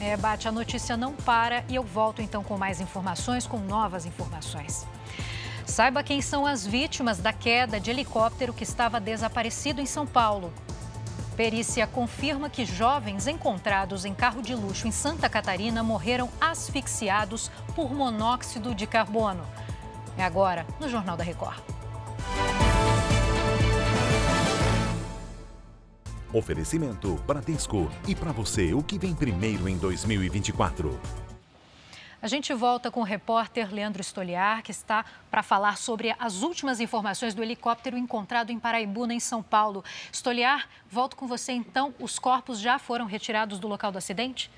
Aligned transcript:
É, 0.00 0.16
Bate, 0.16 0.48
a 0.48 0.52
notícia 0.52 0.96
não 0.96 1.12
para 1.12 1.62
e 1.68 1.74
eu 1.74 1.82
volto 1.82 2.22
então 2.22 2.42
com 2.42 2.56
mais 2.56 2.80
informações, 2.80 3.46
com 3.46 3.58
novas 3.58 4.06
informações. 4.06 4.86
Saiba 5.66 6.02
quem 6.02 6.22
são 6.22 6.46
as 6.46 6.66
vítimas 6.66 7.18
da 7.18 7.34
queda 7.34 7.78
de 7.78 7.90
helicóptero 7.90 8.54
que 8.54 8.64
estava 8.64 8.98
desaparecido 8.98 9.78
em 9.78 9.86
São 9.86 10.06
Paulo. 10.06 10.50
Perícia 11.36 11.86
confirma 11.86 12.48
que 12.48 12.64
jovens 12.64 13.26
encontrados 13.26 14.06
em 14.06 14.14
carro 14.14 14.40
de 14.40 14.54
luxo 14.54 14.88
em 14.88 14.90
Santa 14.90 15.28
Catarina 15.28 15.82
morreram 15.82 16.30
asfixiados 16.40 17.50
por 17.74 17.92
monóxido 17.92 18.74
de 18.74 18.86
carbono. 18.86 19.46
É 20.16 20.24
agora, 20.24 20.66
no 20.80 20.88
Jornal 20.88 21.16
da 21.16 21.24
Record. 21.24 21.60
Oferecimento 26.32 27.14
Bradesco. 27.26 27.90
E 28.06 28.14
para 28.14 28.30
você, 28.30 28.72
o 28.72 28.82
que 28.82 28.98
vem 28.98 29.14
primeiro 29.14 29.68
em 29.68 29.76
2024? 29.76 31.00
A 32.22 32.28
gente 32.28 32.52
volta 32.54 32.90
com 32.90 33.00
o 33.00 33.04
repórter 33.04 33.72
Leandro 33.74 34.02
Stoliar, 34.02 34.62
que 34.62 34.70
está 34.70 35.04
para 35.28 35.42
falar 35.42 35.76
sobre 35.76 36.14
as 36.18 36.42
últimas 36.42 36.78
informações 36.78 37.34
do 37.34 37.42
helicóptero 37.42 37.96
encontrado 37.98 38.50
em 38.50 38.60
Paraibuna, 38.60 39.12
em 39.12 39.18
São 39.18 39.42
Paulo. 39.42 39.82
Stoliar, 40.12 40.68
volto 40.88 41.16
com 41.16 41.26
você 41.26 41.50
então. 41.50 41.92
Os 41.98 42.18
corpos 42.18 42.60
já 42.60 42.78
foram 42.78 43.06
retirados 43.06 43.58
do 43.58 43.66
local 43.66 43.90
do 43.90 43.98
acidente? 43.98 44.50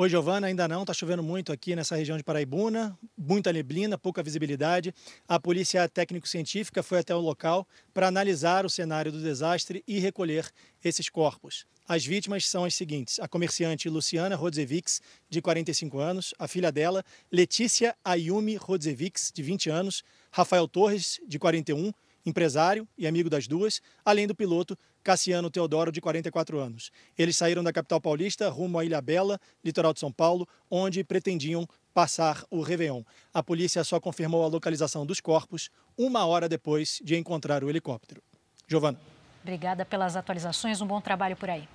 Oi, 0.00 0.08
Giovana, 0.08 0.46
ainda 0.46 0.68
não, 0.68 0.82
está 0.82 0.94
chovendo 0.94 1.24
muito 1.24 1.50
aqui 1.50 1.74
nessa 1.74 1.96
região 1.96 2.16
de 2.16 2.22
Paraibuna, 2.22 2.96
muita 3.16 3.52
neblina, 3.52 3.98
pouca 3.98 4.22
visibilidade. 4.22 4.94
A 5.26 5.40
polícia 5.40 5.88
técnico-científica 5.88 6.84
foi 6.84 7.00
até 7.00 7.12
o 7.12 7.18
local 7.18 7.66
para 7.92 8.06
analisar 8.06 8.64
o 8.64 8.70
cenário 8.70 9.10
do 9.10 9.20
desastre 9.20 9.82
e 9.88 9.98
recolher 9.98 10.48
esses 10.84 11.08
corpos. 11.08 11.66
As 11.84 12.06
vítimas 12.06 12.48
são 12.48 12.64
as 12.64 12.76
seguintes: 12.76 13.18
a 13.18 13.26
comerciante 13.26 13.88
Luciana 13.88 14.36
Rodzevics, 14.36 15.00
de 15.28 15.42
45 15.42 15.98
anos, 15.98 16.32
a 16.38 16.46
filha 16.46 16.70
dela, 16.70 17.04
Letícia 17.28 17.96
Ayumi 18.04 18.54
Rodzevics, 18.54 19.32
de 19.34 19.42
20 19.42 19.68
anos, 19.68 20.04
Rafael 20.30 20.68
Torres, 20.68 21.18
de 21.26 21.40
41, 21.40 21.92
empresário 22.24 22.86
e 22.96 23.04
amigo 23.04 23.28
das 23.28 23.48
duas, 23.48 23.80
além 24.04 24.28
do 24.28 24.34
piloto 24.34 24.78
Cassiano 25.08 25.48
Teodoro, 25.48 25.90
de 25.90 26.02
44 26.02 26.58
anos. 26.58 26.90
Eles 27.16 27.34
saíram 27.34 27.64
da 27.64 27.72
capital 27.72 27.98
paulista 27.98 28.50
rumo 28.50 28.78
à 28.78 28.84
Ilha 28.84 29.00
Bela, 29.00 29.40
litoral 29.64 29.94
de 29.94 30.00
São 30.00 30.12
Paulo, 30.12 30.46
onde 30.70 31.02
pretendiam 31.02 31.66
passar 31.94 32.44
o 32.50 32.60
Réveillon. 32.60 33.02
A 33.32 33.42
polícia 33.42 33.82
só 33.84 33.98
confirmou 33.98 34.44
a 34.44 34.48
localização 34.48 35.06
dos 35.06 35.18
corpos 35.18 35.70
uma 35.96 36.26
hora 36.26 36.46
depois 36.46 37.00
de 37.02 37.16
encontrar 37.16 37.64
o 37.64 37.70
helicóptero. 37.70 38.22
Giovana. 38.66 39.00
Obrigada 39.42 39.82
pelas 39.82 40.14
atualizações. 40.14 40.82
Um 40.82 40.86
bom 40.86 41.00
trabalho 41.00 41.36
por 41.36 41.48
aí. 41.48 41.66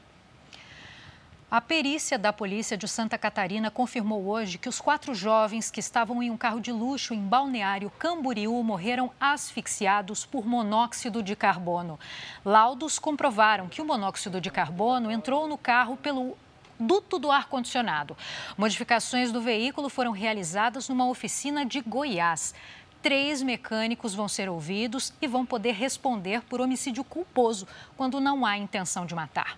A 1.54 1.62
perícia 1.62 2.18
da 2.18 2.34
Polícia 2.34 2.76
de 2.76 2.88
Santa 2.88 3.16
Catarina 3.16 3.70
confirmou 3.70 4.26
hoje 4.26 4.58
que 4.58 4.68
os 4.68 4.82
quatro 4.82 5.14
jovens 5.14 5.70
que 5.70 5.80
estavam 5.80 6.24
em 6.24 6.32
um 6.32 6.36
carro 6.36 6.60
de 6.60 6.72
luxo 6.72 7.14
em 7.14 7.20
Balneário 7.20 7.92
Camboriú 7.92 8.64
morreram 8.64 9.12
asfixiados 9.22 10.26
por 10.26 10.48
monóxido 10.48 11.22
de 11.22 11.36
carbono. 11.36 12.00
Laudos 12.44 12.98
comprovaram 12.98 13.70
que 13.70 13.84
o 13.84 13.86
monóxido 13.86 14.42
de 14.42 14.50
carbono 14.50 15.12
entrou 15.12 15.48
no 15.48 15.56
carro 15.56 15.96
pelo 15.96 16.36
duto 16.80 17.20
do 17.20 17.30
ar-condicionado. 17.30 18.18
Modificações 18.58 19.32
do 19.32 19.40
veículo 19.40 19.90
foram 19.90 20.12
realizadas 20.12 20.90
numa 20.90 21.08
oficina 21.08 21.64
de 21.64 21.82
Goiás. 21.82 22.56
Três 23.00 23.44
mecânicos 23.44 24.16
vão 24.16 24.28
ser 24.28 24.50
ouvidos 24.50 25.14
e 25.22 25.28
vão 25.28 25.46
poder 25.46 25.74
responder 25.74 26.42
por 26.42 26.60
homicídio 26.60 27.04
culposo 27.04 27.68
quando 27.96 28.20
não 28.20 28.44
há 28.44 28.58
intenção 28.58 29.06
de 29.06 29.14
matar. 29.14 29.56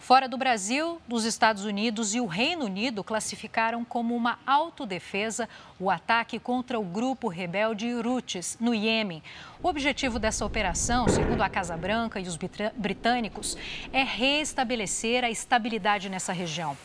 Fora 0.00 0.26
do 0.26 0.38
Brasil, 0.38 0.98
dos 1.06 1.26
Estados 1.26 1.66
Unidos 1.66 2.14
e 2.14 2.20
o 2.20 2.26
Reino 2.26 2.64
Unido 2.64 3.04
classificaram 3.04 3.84
como 3.84 4.16
uma 4.16 4.38
autodefesa 4.46 5.46
o 5.78 5.90
ataque 5.90 6.38
contra 6.38 6.80
o 6.80 6.82
grupo 6.82 7.28
rebelde 7.28 7.86
Houthis, 7.94 8.56
no 8.58 8.74
Iêmen. 8.74 9.22
O 9.62 9.68
objetivo 9.68 10.18
dessa 10.18 10.44
operação, 10.44 11.06
segundo 11.06 11.42
a 11.42 11.50
Casa 11.50 11.76
Branca 11.76 12.18
e 12.18 12.26
os 12.26 12.38
britânicos, 12.74 13.58
é 13.92 14.02
reestabelecer 14.02 15.22
a 15.22 15.30
estabilidade 15.30 16.08
nessa 16.08 16.32
região. 16.32 16.76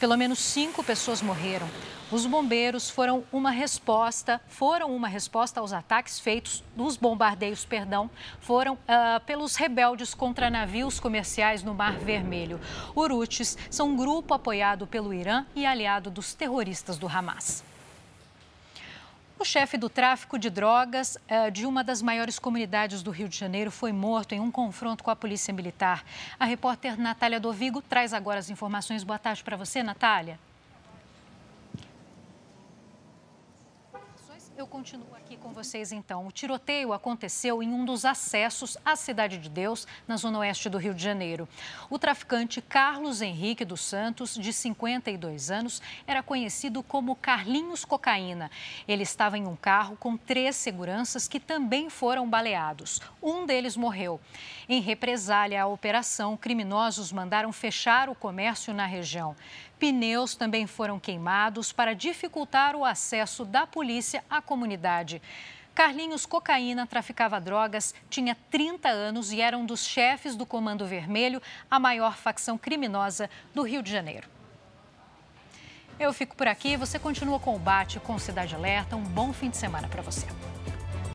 Pelo 0.00 0.16
menos 0.16 0.38
cinco 0.38 0.82
pessoas 0.82 1.20
morreram. 1.20 1.68
Os 2.10 2.26
bombeiros 2.26 2.90
foram 2.90 3.24
uma 3.32 3.50
resposta, 3.50 4.38
foram 4.46 4.94
uma 4.94 5.08
resposta 5.08 5.60
aos 5.60 5.72
ataques 5.72 6.20
feitos, 6.20 6.62
dos 6.76 6.94
bombardeios, 6.94 7.64
perdão, 7.64 8.10
foram 8.38 8.74
uh, 8.74 9.20
pelos 9.24 9.56
rebeldes 9.56 10.12
contra 10.12 10.50
navios 10.50 11.00
comerciais 11.00 11.62
no 11.62 11.72
Mar 11.72 11.94
Vermelho. 11.94 12.60
Houthis 12.94 13.56
são 13.70 13.90
um 13.90 13.96
grupo 13.96 14.34
apoiado 14.34 14.86
pelo 14.86 15.12
Irã 15.12 15.44
e 15.54 15.66
aliado 15.66 16.10
dos 16.10 16.34
terroristas 16.34 16.98
do 16.98 17.08
Hamas. 17.08 17.64
O 19.42 19.44
chefe 19.44 19.76
do 19.76 19.88
tráfico 19.88 20.38
de 20.38 20.48
drogas 20.48 21.16
uh, 21.16 21.50
de 21.50 21.66
uma 21.66 21.82
das 21.82 22.00
maiores 22.00 22.38
comunidades 22.38 23.02
do 23.02 23.10
Rio 23.10 23.28
de 23.28 23.36
Janeiro 23.36 23.72
foi 23.72 23.90
morto 23.90 24.32
em 24.34 24.40
um 24.40 24.52
confronto 24.52 25.02
com 25.02 25.10
a 25.10 25.16
Polícia 25.16 25.52
Militar. 25.52 26.04
A 26.38 26.44
repórter 26.44 26.96
Natália 26.96 27.40
Dovigo 27.40 27.82
traz 27.82 28.14
agora 28.14 28.38
as 28.38 28.50
informações. 28.50 29.02
Boa 29.02 29.18
tarde 29.18 29.42
para 29.42 29.56
você, 29.56 29.82
Natália. 29.82 30.38
Eu 34.56 34.66
continuo 34.66 35.14
aqui 35.16 35.36
com 35.36 35.52
vocês 35.52 35.92
então. 35.92 36.26
O 36.26 36.32
tiroteio 36.32 36.92
aconteceu 36.92 37.62
em 37.62 37.68
um 37.72 37.84
dos 37.84 38.04
acessos 38.04 38.76
à 38.84 38.94
Cidade 38.94 39.38
de 39.38 39.48
Deus, 39.48 39.86
na 40.06 40.16
zona 40.16 40.38
oeste 40.38 40.68
do 40.68 40.78
Rio 40.78 40.94
de 40.94 41.02
Janeiro. 41.02 41.48
O 41.90 41.98
traficante 41.98 42.60
Carlos 42.60 43.20
Henrique 43.20 43.64
dos 43.64 43.80
Santos, 43.80 44.34
de 44.34 44.52
52 44.52 45.50
anos, 45.50 45.82
era 46.06 46.22
conhecido 46.22 46.82
como 46.82 47.16
Carlinhos 47.16 47.84
Cocaína. 47.84 48.50
Ele 48.86 49.02
estava 49.02 49.36
em 49.36 49.46
um 49.46 49.56
carro 49.56 49.96
com 49.96 50.16
três 50.16 50.54
seguranças 50.56 51.26
que 51.26 51.40
também 51.40 51.90
foram 51.90 52.28
baleados. 52.28 53.00
Um 53.22 53.44
deles 53.44 53.76
morreu. 53.76 54.20
Em 54.68 54.80
represália 54.80 55.62
à 55.62 55.66
operação, 55.66 56.36
criminosos 56.36 57.10
mandaram 57.10 57.52
fechar 57.52 58.08
o 58.08 58.14
comércio 58.14 58.72
na 58.72 58.86
região. 58.86 59.34
Pneus 59.82 60.36
também 60.36 60.64
foram 60.64 61.00
queimados 61.00 61.72
para 61.72 61.92
dificultar 61.92 62.76
o 62.76 62.84
acesso 62.84 63.44
da 63.44 63.66
polícia 63.66 64.21
à 64.28 64.40
comunidade. 64.40 65.20
Carlinhos 65.74 66.26
Cocaína 66.26 66.86
traficava 66.86 67.40
drogas, 67.40 67.94
tinha 68.10 68.36
30 68.50 68.88
anos 68.88 69.32
e 69.32 69.40
era 69.40 69.56
um 69.56 69.64
dos 69.64 69.86
chefes 69.86 70.36
do 70.36 70.44
Comando 70.44 70.86
Vermelho, 70.86 71.40
a 71.70 71.78
maior 71.78 72.16
facção 72.16 72.58
criminosa 72.58 73.30
do 73.54 73.62
Rio 73.62 73.82
de 73.82 73.90
Janeiro. 73.90 74.28
Eu 75.98 76.12
fico 76.12 76.36
por 76.36 76.48
aqui, 76.48 76.76
você 76.76 76.98
continua 76.98 77.40
o 77.54 77.58
Bate 77.58 78.00
com 78.00 78.18
Cidade 78.18 78.54
Alerta. 78.54 78.96
Um 78.96 79.04
bom 79.04 79.32
fim 79.32 79.50
de 79.50 79.56
semana 79.56 79.88
para 79.88 80.02
você. 80.02 80.26